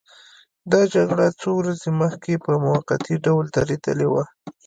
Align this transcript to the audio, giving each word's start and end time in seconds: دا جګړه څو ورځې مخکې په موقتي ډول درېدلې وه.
دا 0.71 0.81
جګړه 0.93 1.27
څو 1.39 1.49
ورځې 1.59 1.89
مخکې 2.01 2.33
په 2.45 2.51
موقتي 2.65 3.15
ډول 3.25 3.45
درېدلې 3.57 4.07
وه. 4.13 4.23